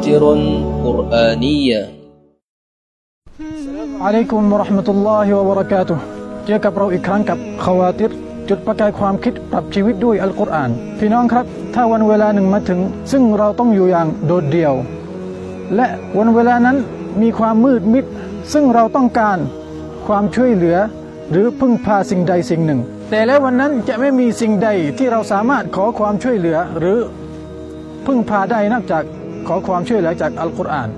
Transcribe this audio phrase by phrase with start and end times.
[0.00, 0.24] خواتر
[0.84, 1.80] قرآنية
[4.04, 6.02] อะลัยกุมวะเราะห์มะตุลลอฮิวะบะเราะกาตุฮ์
[6.46, 8.12] เจอกับเราอีกครั้งกับขวาติร
[8.48, 12.80] จุดประกายความคิดปรับชีวิตด้วยอัลกุรอาน พี่น้องครับ ถ้าวันเวลาหนึ่งมาถึง
[13.12, 14.74] ซึ่งเราต้องอยู่อย่างโดดเดี่ยว
[15.76, 15.86] และ
[16.18, 16.76] วันเวลานั้น
[17.22, 18.04] มีความมืดมิด
[18.52, 19.38] ซึ่งเราต้องการ
[20.06, 20.76] ความช่วยเหลือ
[21.30, 26.98] หรือพึ่งพาสิ่งใดสิ่งหนึ่ง แต่แล้ววันนั้นจะไม่มีสิ่งใดที่เราสามารถขอความช่วยเหลือ หรือ
[28.06, 29.04] พึ่งพาได้นอกจาก
[29.46, 30.88] ขอความช่วยเหลือจากอัลกุรอาน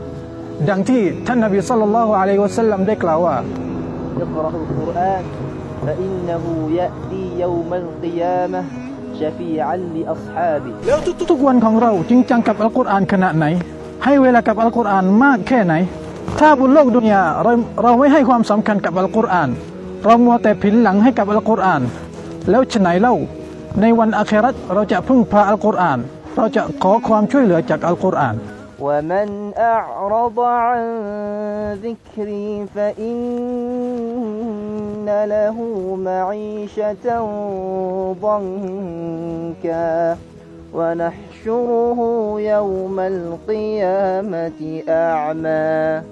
[0.68, 3.36] ดังที่ท่านนบีสัลลัลลอฮุอะลัยฮิวะสัลลัมได้กล่าวว่า
[4.24, 5.24] اقرأ القرآن
[5.86, 6.44] فإنه
[6.80, 8.60] يأتي يوم القيامة
[9.20, 10.72] شفيعا لأصحابه
[11.30, 13.46] ทุกๆวันของเราจริงจังกับอัลกุรอานขนาดไหน
[14.04, 15.74] ให้เวลากับอัลกุรอานมากแค่ไหน
[16.40, 19.50] ถ้าบนโลกดุนยาเราเราไม่ให้ความสำคัญกับอัลกุรอาน
[20.04, 21.82] เรามัวแต่ผินหลังให้กับอัลกุรอาน
[22.50, 23.14] แล้วฉไหนเล่า
[23.80, 25.98] ในวันอาคราตเราจะพึ่งพาอัลกุรอาน
[26.36, 28.36] เราจะขอความช่วยเหลือจากอัลกุรอาน
[28.86, 29.28] ومن
[29.58, 30.82] أعرض عن
[31.86, 33.18] ذكري فإن
[35.34, 35.56] له
[36.10, 37.06] معيشة
[38.22, 40.16] ضنكا
[40.74, 42.00] ونحشره
[42.52, 46.02] يوم القيامة أعمى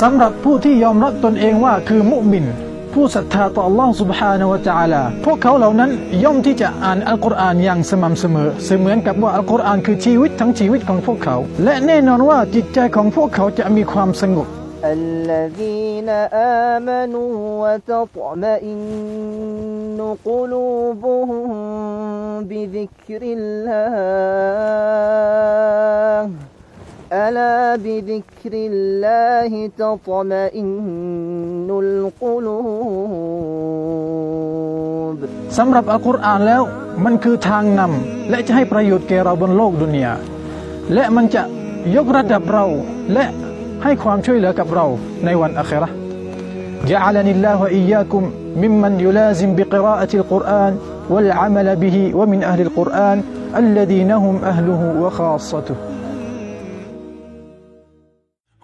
[0.00, 2.44] สำหรับผู้ที่ยอมรับตนเองว่าคือมุมิน
[2.92, 5.90] ผู้ศรัทธาต่อ Allah سبحانه และ تعالى พวกเขาเหล่านั้น
[6.24, 14.48] ย่อมที่จะอ่านอัลกุรอานอย่างสม่ำเสมอ เสมือนกับว่าอัลกุรอานคือชีวิตทั้งชีวิตของพวกเขา และแน่นอนว่าจิตใจของพวกเขาจะมีความสงบ
[14.84, 16.08] الذين
[16.68, 18.78] آمنوا وتطمئن
[20.28, 21.48] قلوبهم
[22.50, 23.92] بذكر الله
[27.12, 32.38] ألا بذكر الله تطمئن القلوب
[35.58, 36.62] สำหรับอัลกุรอานแล้ว
[37.04, 40.14] มันคือทางนำและจะให้ประโยชน์แก่เราบนโลกดุนยา
[40.94, 41.42] และมันจะ
[41.96, 42.64] ยกระดับเรา
[43.12, 43.24] และ
[43.82, 44.86] ให้ความช่วยเหลือกับเรา
[45.24, 45.90] ในวันอาครา
[46.90, 48.22] جعلني الله وإياكم
[48.56, 50.72] ممن يلازم بقراءة القرآن
[51.10, 53.22] والعمل به ومن أهل القرآن
[53.56, 55.76] الذين هم أهله وخاصته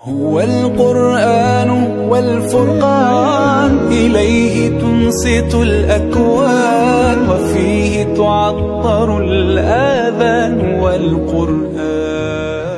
[0.03, 1.69] هو القرآن
[2.09, 12.69] والفرقان إليه تنصت الأكوان وفيه تعطر الآذان والقرآن.